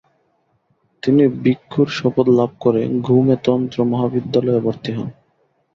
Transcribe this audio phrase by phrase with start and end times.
[1.03, 5.09] তিনি ভিক্ষুর শপথ লাভ করে গ্যুমে তন্ত্র মহাবিদ্যালয়ে ভর্তি হন।